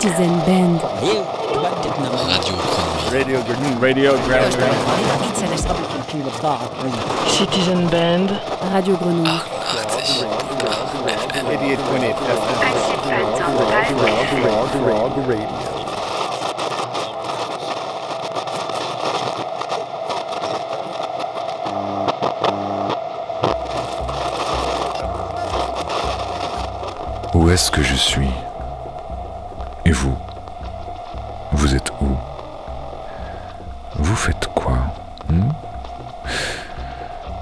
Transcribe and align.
Citizen 0.00 0.32
Band. 0.46 0.80
Radio 3.12 3.38
Grenouille. 3.42 3.76
Radio 3.82 4.12
Grenouille. 4.16 4.80
Citizen 7.28 7.86
Band. 7.88 8.30
Radio 8.72 8.96
Grenouille. 8.96 9.40
88.8 11.34 12.14
Frog 14.80 15.12
Radio. 15.28 15.48
Où 27.34 27.50
est-ce 27.50 27.70
que 27.70 27.82
je 27.82 27.94
suis? 27.94 28.30
Vous. 30.00 30.16
Vous 31.52 31.74
êtes 31.74 31.90
où? 32.00 32.16
Vous 33.96 34.16
faites 34.16 34.48
quoi? 34.54 34.78
Hmm? 35.28 35.50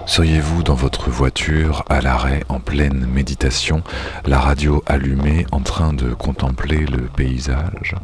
Seriez-vous 0.07 0.65
dans 0.65 0.75
votre 0.75 1.09
voiture, 1.09 1.85
à 1.89 2.01
l'arrêt, 2.01 2.43
en 2.49 2.59
pleine 2.59 3.07
méditation, 3.07 3.83
la 4.27 4.41
radio 4.41 4.83
allumée, 4.87 5.47
en 5.53 5.61
train 5.61 5.93
de 5.93 6.15
contempler 6.15 6.85
le 6.87 7.03
paysage? 7.03 7.95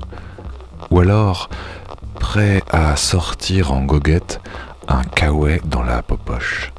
Ou 0.90 1.00
alors, 1.00 1.48
prêt 2.20 2.62
à 2.70 2.94
sortir 2.94 3.72
en 3.72 3.82
goguette, 3.82 4.40
un 4.86 5.02
kawaii 5.02 5.62
dans 5.64 5.82
la 5.82 6.02
popoche? 6.02 6.72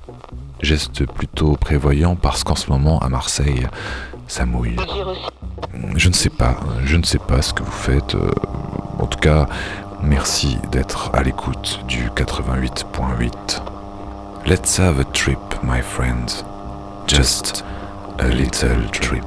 Geste 0.62 1.06
plutôt 1.06 1.58
prévoyant 1.58 2.16
parce 2.16 2.46
qu'en 2.46 2.56
ce 2.56 2.70
moment, 2.70 3.00
à 3.00 3.10
Marseille, 3.10 3.68
ça 4.28 4.46
mouille. 4.46 4.78
Je 5.96 6.10
ne 6.10 6.14
sais 6.14 6.30
pas, 6.30 6.58
je 6.84 6.98
ne 6.98 7.04
sais 7.04 7.20
pas 7.20 7.42
ce 7.42 7.54
que 7.54 7.64
vous 7.64 7.72
faites. 7.72 8.16
euh, 8.16 8.30
en 9.00 9.08
tout 9.08 9.20
cas, 9.20 9.48
merci 10.02 10.58
d'être 10.72 11.10
à 11.14 11.24
l'écoute 11.24 11.80
du 11.88 12.10
88.8. 12.10 13.62
Let's 14.46 14.78
have 14.80 15.00
a 15.00 15.06
trip, 15.06 15.40
my 15.64 15.82
friends. 15.82 16.44
Just 17.08 17.64
a 18.20 18.28
little 18.28 18.90
trip. 18.92 19.26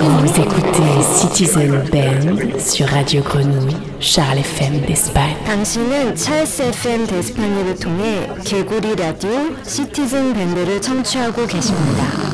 Vous 0.00 0.40
écoutez 0.40 1.02
Citizen 1.02 1.84
Band 1.90 2.58
sur 2.58 2.86
Radio 2.88 3.22
Grenouille, 3.22 3.76
Charles 4.00 4.38
FM 4.38 4.84
d'Espagne. 4.86 5.36
당신은 5.46 6.14
찰스 6.14 6.62
FM 6.62 7.06
데스파니를 7.06 7.76
통해 7.76 8.28
개구리 8.44 8.94
라디오 8.96 9.30
시티즌 9.64 10.34
밴드를 10.34 10.80
청취하고 10.82 11.46
계십니다. 11.46 12.29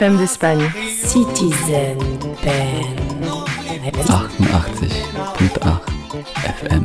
FM 0.00 0.16
d'Espagne. 0.16 0.64
Citizen 0.88 1.98
Band. 2.42 2.96
88.8 3.68 5.60
FM. 6.42 6.82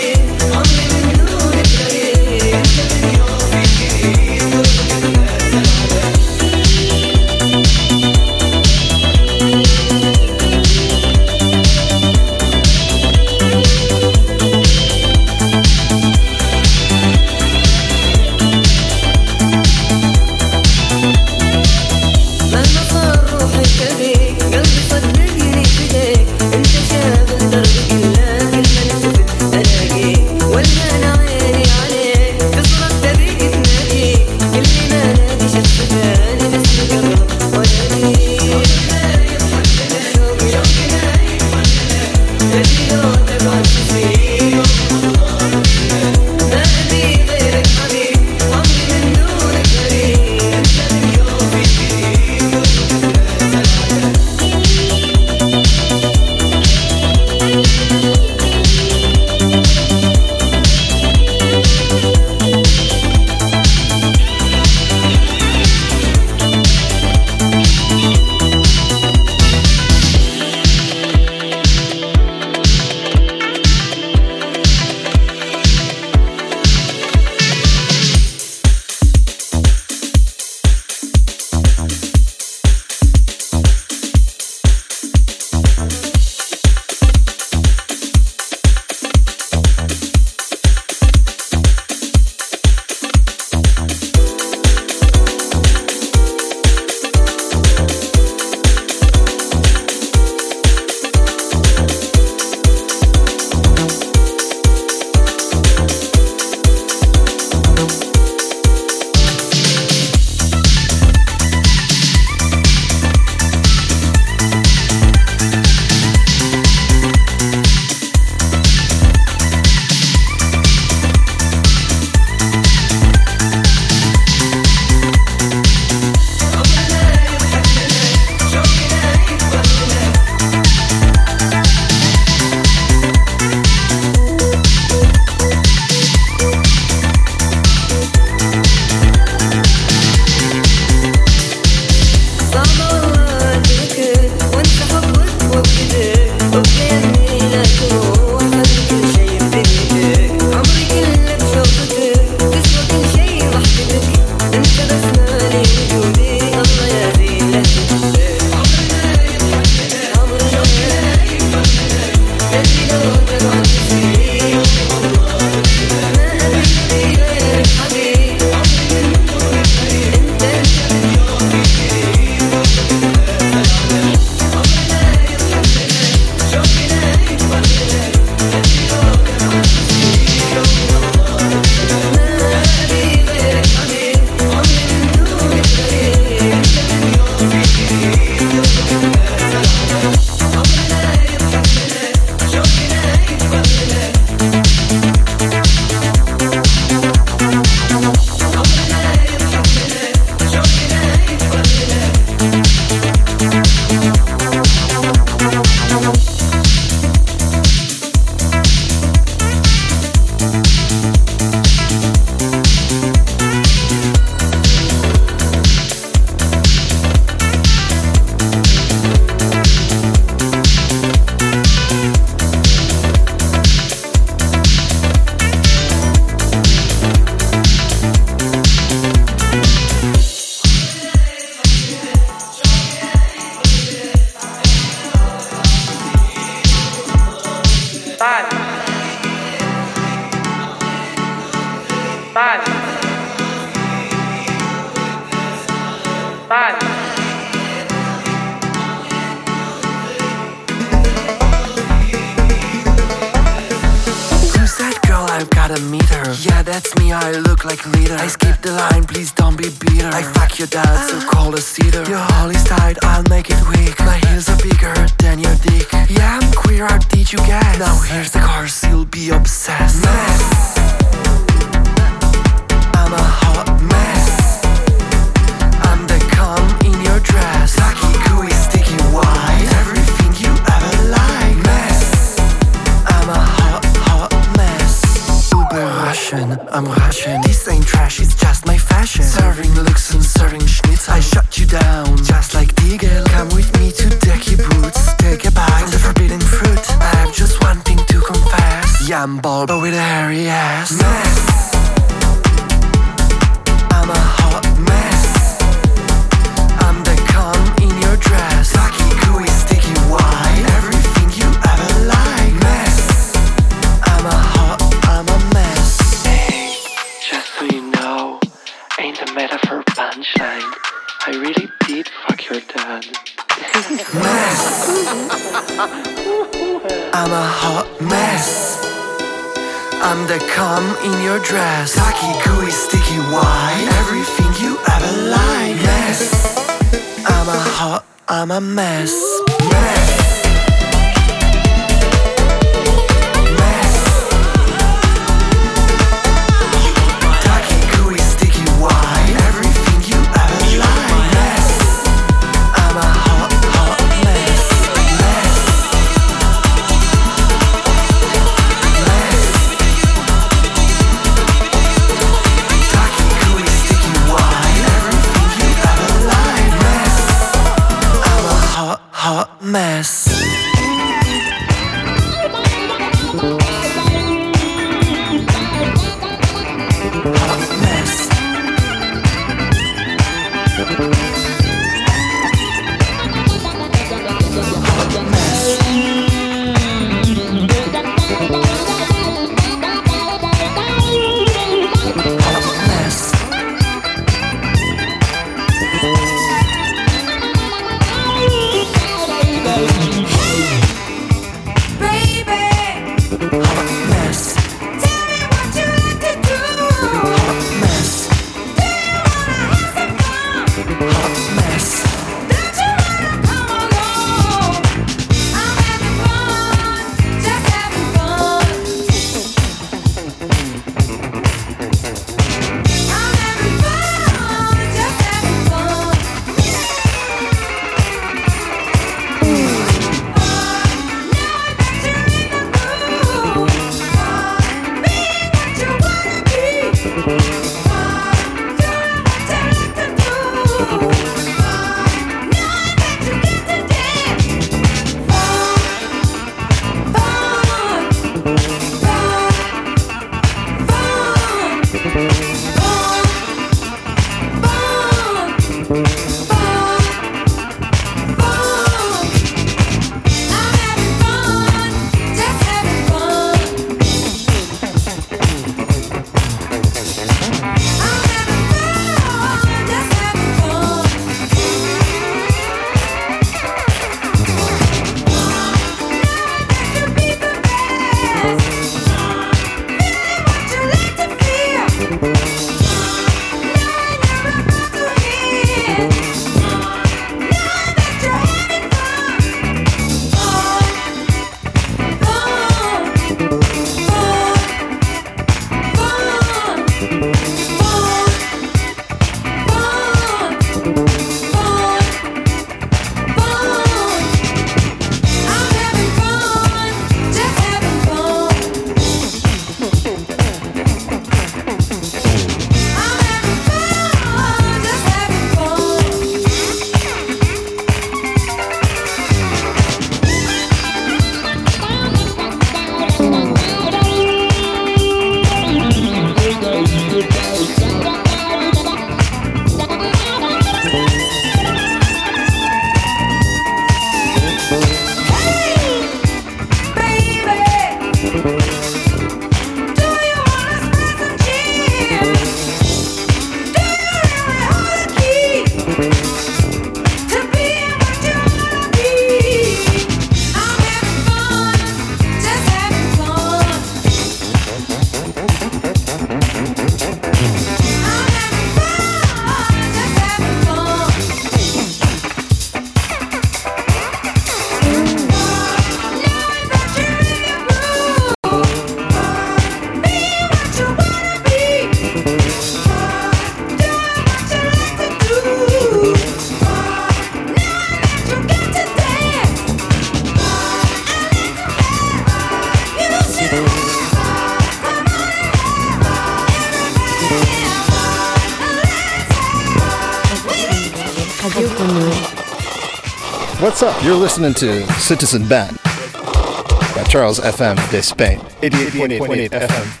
You're 594.03 594.15
listening 594.15 594.55
to 594.55 594.81
Citizen 594.93 595.47
Band 595.47 595.77
by 595.83 597.03
Charles 597.07 597.39
FM 597.39 597.75
de 597.91 598.01
Spain, 598.01 598.39
88.8 598.61 599.49
FM. 599.51 600.00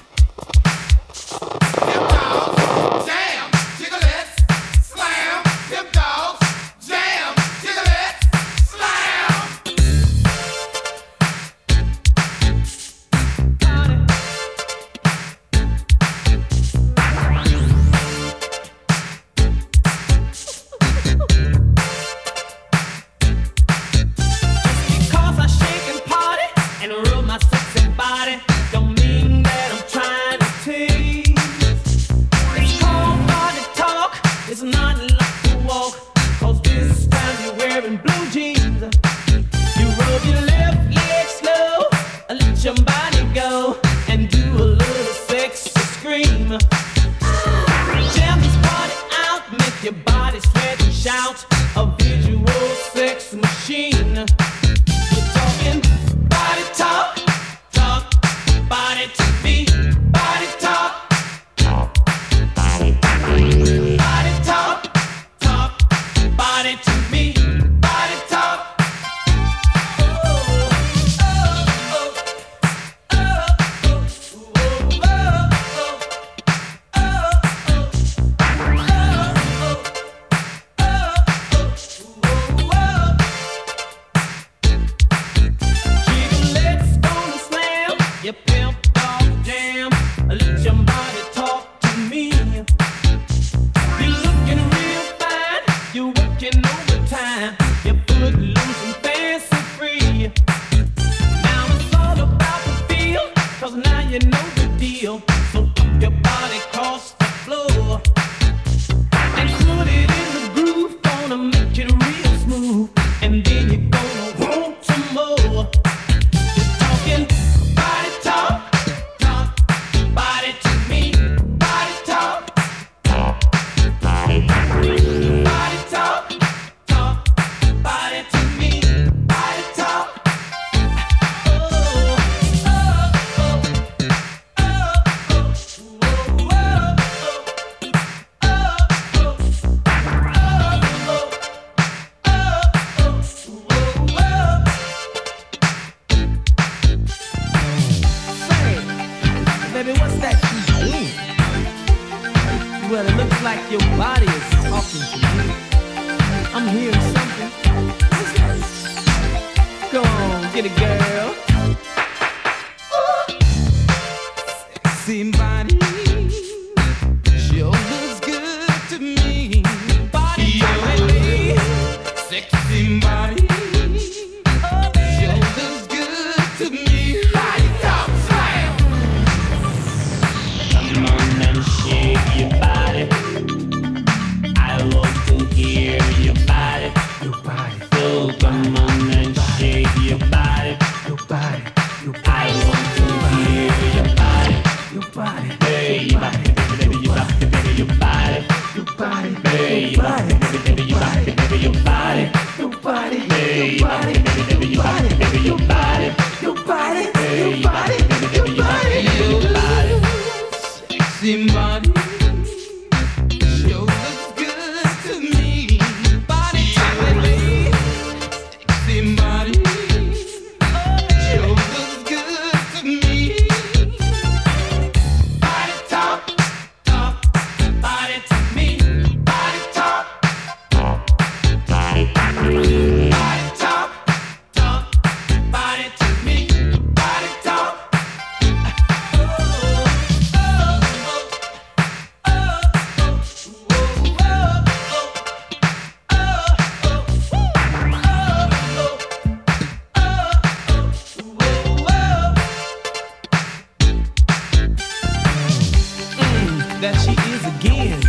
that 256.81 256.95
she 256.95 257.11
is 257.31 257.45
again. 257.45 258.01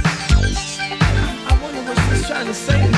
I 1.46 1.58
wonder 1.62 1.82
what 1.82 1.98
she's 2.08 2.26
trying 2.26 2.46
to 2.46 2.54
say. 2.54 2.91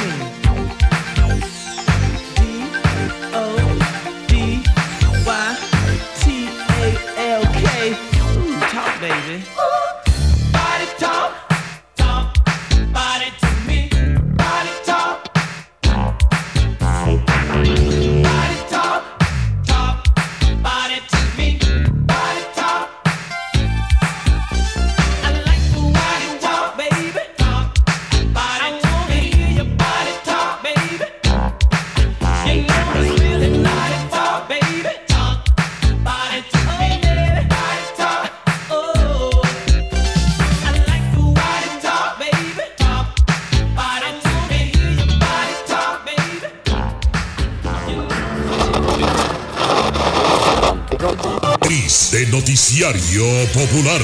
Popular. 53.75 54.03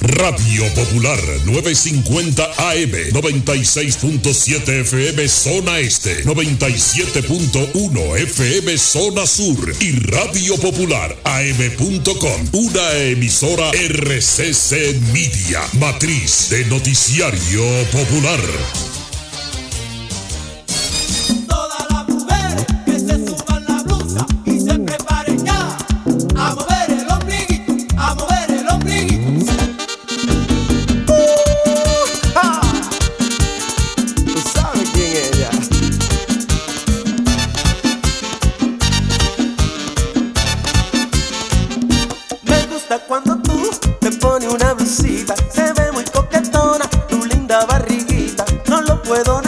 Radio 0.00 0.66
Popular 0.74 1.18
950 1.46 2.44
AM 2.58 2.92
96.7 3.12 4.80
FM 4.82 5.28
Zona 5.28 5.78
Este 5.78 6.24
97.1 6.24 8.16
FM 8.18 8.76
Zona 8.76 9.26
Sur 9.26 9.74
y 9.80 9.92
Radio 10.00 10.58
Popular 10.58 11.16
AM.com 11.24 12.48
una 12.52 12.92
emisora 12.98 13.70
RCC 13.70 15.00
Media 15.14 15.62
matriz 15.80 16.50
de 16.50 16.66
noticiario 16.66 17.64
popular. 17.90 18.87
cuando 43.06 43.36
tú 43.38 43.70
te 44.00 44.10
pones 44.12 44.52
una 44.52 44.74
blusita. 44.74 45.34
Se 45.52 45.72
ve 45.72 45.92
muy 45.92 46.04
coquetona 46.04 46.88
tu 47.08 47.24
linda 47.24 47.64
barriguita. 47.66 48.44
No 48.66 48.82
lo 48.82 49.02
puedo. 49.02 49.47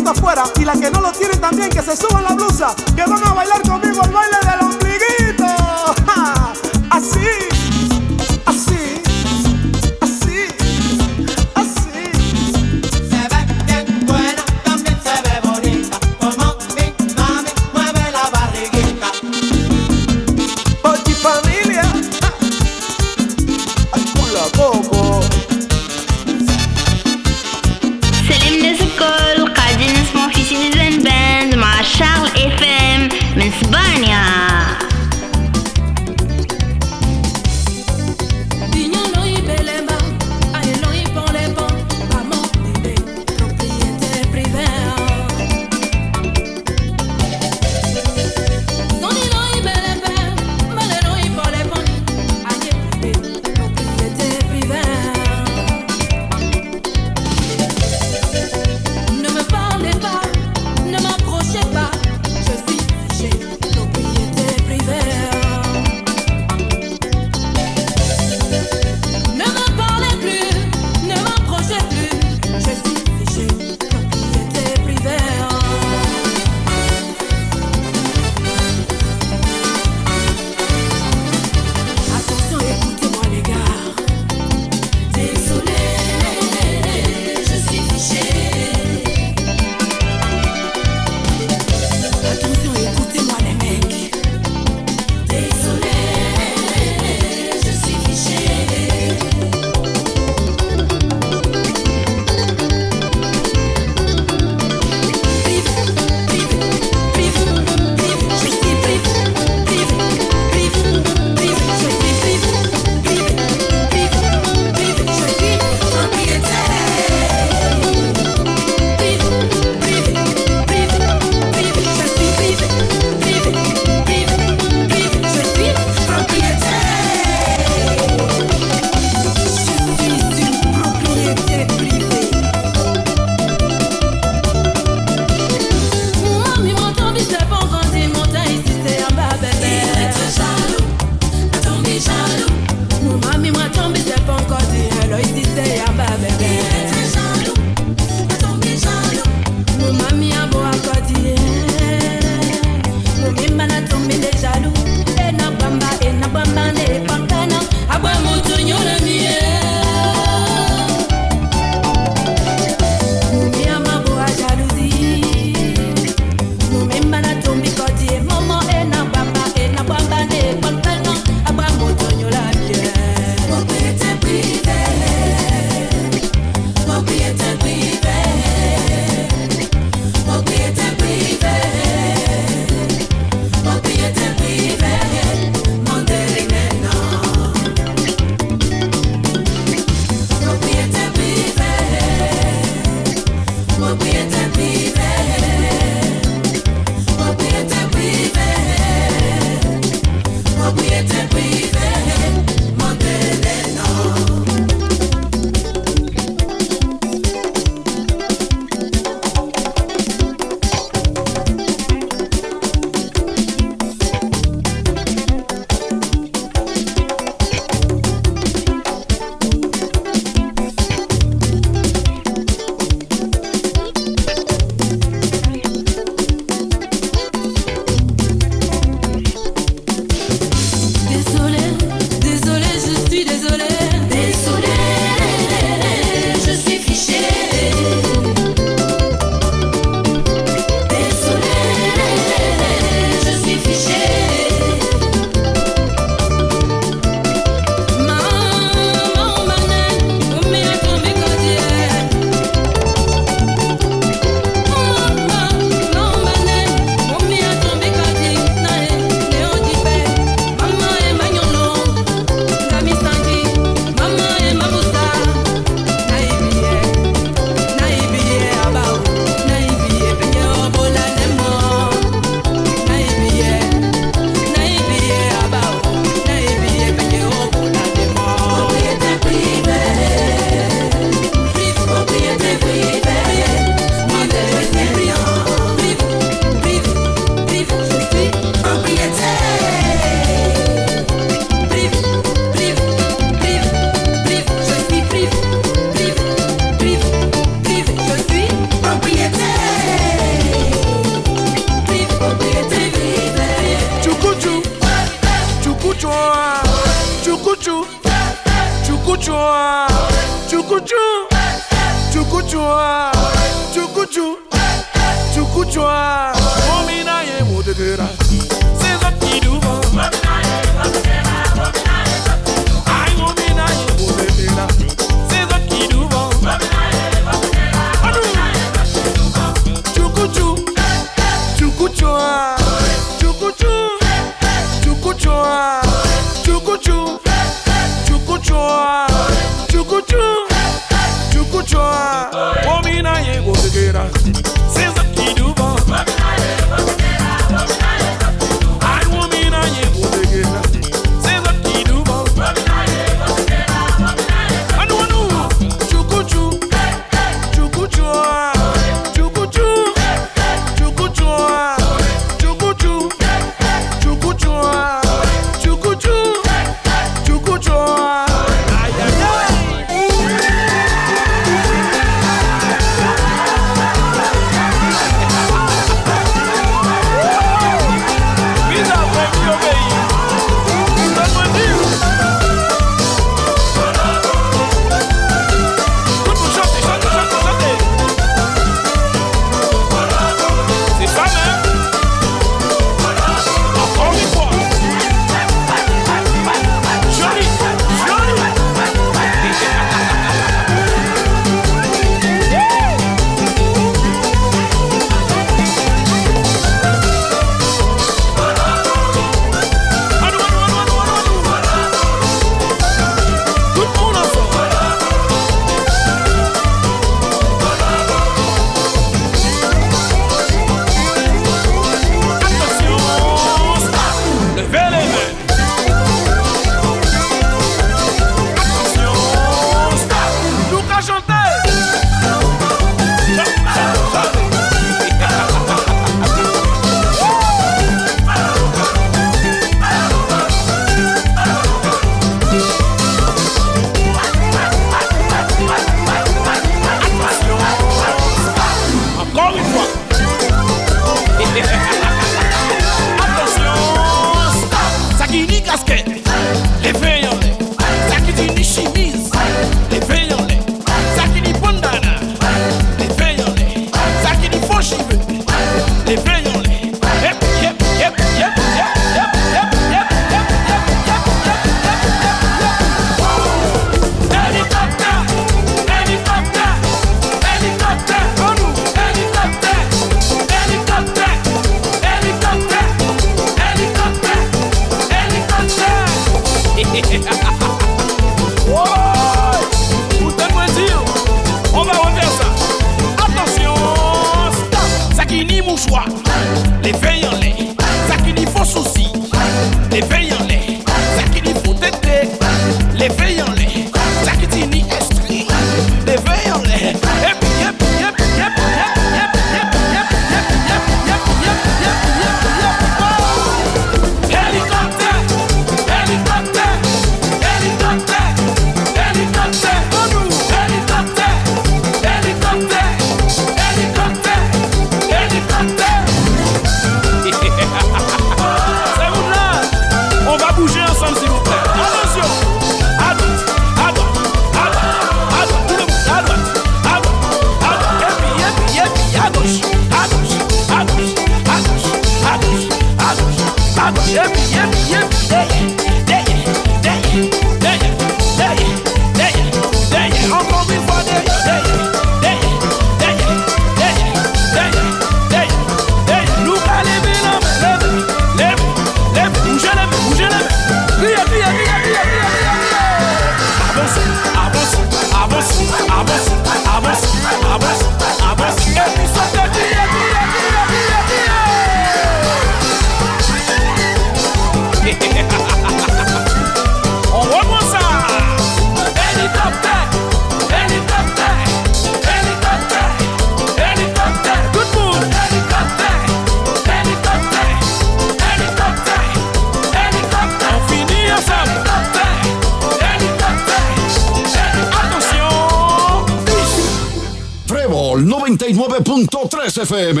99.3 598.36 599.60
FM. 599.60 600.00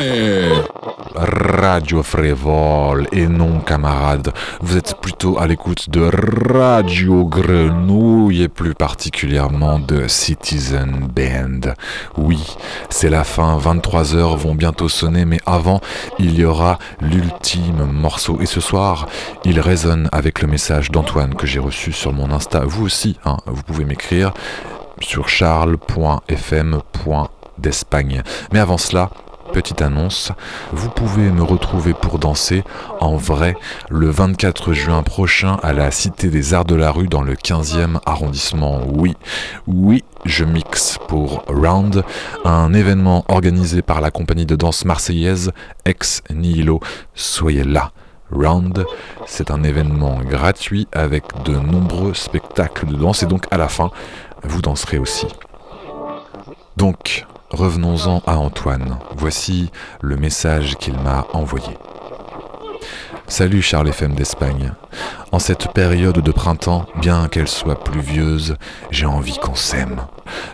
Radio 1.16 2.04
Frévol 2.04 3.08
et 3.10 3.26
non 3.26 3.58
camarades, 3.58 4.32
vous 4.60 4.76
êtes 4.76 4.94
plutôt 5.00 5.38
à 5.38 5.48
l'écoute 5.48 5.90
de 5.90 6.08
Radio 6.52 7.24
Grenouille 7.24 8.42
et 8.42 8.48
plus 8.48 8.74
particulièrement 8.74 9.80
de 9.80 10.06
Citizen 10.06 11.08
Band. 11.12 11.72
Oui, 12.16 12.56
c'est 12.88 13.10
la 13.10 13.24
fin, 13.24 13.58
23h 13.58 14.36
vont 14.36 14.54
bientôt 14.54 14.88
sonner, 14.88 15.24
mais 15.24 15.40
avant, 15.44 15.80
il 16.20 16.38
y 16.38 16.44
aura 16.44 16.78
l'ultime 17.00 17.84
morceau. 17.92 18.38
Et 18.40 18.46
ce 18.46 18.60
soir, 18.60 19.08
il 19.44 19.58
résonne 19.58 20.08
avec 20.12 20.40
le 20.40 20.46
message 20.46 20.92
d'Antoine 20.92 21.34
que 21.34 21.48
j'ai 21.48 21.58
reçu 21.58 21.90
sur 21.90 22.12
mon 22.12 22.30
Insta. 22.30 22.60
Vous 22.64 22.84
aussi, 22.84 23.18
hein, 23.24 23.38
vous 23.46 23.62
pouvez 23.64 23.84
m'écrire 23.84 24.32
sur 25.00 25.28
charles.fm.d'Espagne. 27.60 28.22
Mais 28.52 28.58
avant 28.58 28.78
cela, 28.78 29.10
Petite 29.52 29.82
annonce, 29.82 30.30
vous 30.70 30.90
pouvez 30.90 31.28
me 31.28 31.42
retrouver 31.42 31.92
pour 31.92 32.20
danser 32.20 32.62
en 33.00 33.16
vrai 33.16 33.56
le 33.88 34.08
24 34.08 34.72
juin 34.72 35.02
prochain 35.02 35.58
à 35.64 35.72
la 35.72 35.90
Cité 35.90 36.28
des 36.28 36.54
Arts 36.54 36.66
de 36.66 36.76
la 36.76 36.92
Rue 36.92 37.08
dans 37.08 37.22
le 37.22 37.34
15e 37.34 37.98
arrondissement. 38.06 38.80
Oui, 38.86 39.16
oui, 39.66 40.04
je 40.24 40.44
mixe 40.44 40.98
pour 41.08 41.42
Round, 41.48 42.04
un 42.44 42.72
événement 42.72 43.24
organisé 43.26 43.82
par 43.82 44.00
la 44.00 44.12
compagnie 44.12 44.46
de 44.46 44.54
danse 44.54 44.84
marseillaise 44.84 45.50
Ex 45.84 46.22
Nihilo. 46.30 46.78
Soyez 47.16 47.64
là. 47.64 47.90
Round, 48.30 48.84
c'est 49.26 49.50
un 49.50 49.64
événement 49.64 50.20
gratuit 50.22 50.86
avec 50.92 51.24
de 51.44 51.56
nombreux 51.56 52.14
spectacles 52.14 52.86
de 52.86 52.94
danse 52.94 53.24
et 53.24 53.26
donc 53.26 53.46
à 53.50 53.56
la 53.56 53.68
fin, 53.68 53.90
vous 54.44 54.62
danserez 54.62 54.98
aussi. 54.98 55.26
Donc, 56.76 57.26
revenons-en 57.50 58.22
à 58.26 58.36
Antoine. 58.36 58.98
Voici 59.16 59.70
le 60.00 60.16
message 60.16 60.76
qu'il 60.76 60.94
m'a 60.94 61.26
envoyé. 61.32 61.76
Salut 63.26 63.62
Charles 63.62 63.88
FM 63.88 64.14
d'Espagne. 64.14 64.72
En 65.30 65.38
cette 65.38 65.72
période 65.72 66.18
de 66.18 66.32
printemps, 66.32 66.86
bien 67.00 67.28
qu'elle 67.28 67.48
soit 67.48 67.82
pluvieuse, 67.82 68.56
j'ai 68.90 69.06
envie 69.06 69.38
qu'on 69.38 69.54
s'aime. 69.54 70.00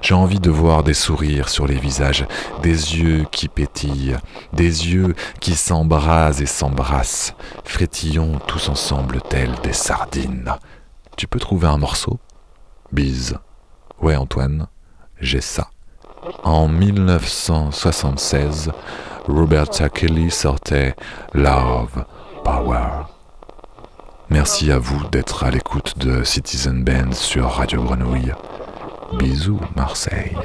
J'ai 0.02 0.14
envie 0.14 0.40
de 0.40 0.50
voir 0.50 0.82
des 0.82 0.94
sourires 0.94 1.48
sur 1.48 1.66
les 1.66 1.78
visages, 1.78 2.26
des 2.62 2.96
yeux 2.96 3.24
qui 3.30 3.48
pétillent, 3.48 4.16
des 4.52 4.92
yeux 4.92 5.14
qui 5.40 5.54
s'embrasent 5.54 6.42
et 6.42 6.46
s'embrassent. 6.46 7.34
Frétillons 7.64 8.38
tous 8.46 8.68
ensemble 8.68 9.20
tels 9.22 9.54
des 9.62 9.72
sardines. 9.72 10.52
Tu 11.16 11.26
peux 11.26 11.40
trouver 11.40 11.68
un 11.68 11.78
morceau? 11.78 12.18
Bise. 12.92 13.38
Ouais 14.02 14.16
Antoine, 14.16 14.66
j'ai 15.18 15.40
ça. 15.40 15.70
En 16.42 16.68
1976, 16.68 18.70
Roberta 19.28 19.88
Kelly 19.88 20.30
sortait 20.30 20.94
Love 21.34 22.04
Power. 22.44 23.06
Merci 24.30 24.72
à 24.72 24.78
vous 24.78 25.04
d'être 25.10 25.44
à 25.44 25.50
l'écoute 25.50 25.98
de 25.98 26.24
Citizen 26.24 26.82
Band 26.82 27.12
sur 27.12 27.46
Radio 27.46 27.82
Grenouille. 27.82 28.32
Bisous 29.18 29.60
Marseille. 29.76 30.36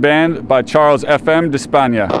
Band 0.00 0.48
by 0.48 0.62
Charles 0.62 1.04
FM 1.04 1.50
de. 1.50 2.19